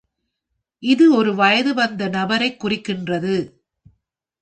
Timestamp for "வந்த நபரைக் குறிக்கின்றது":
1.73-3.35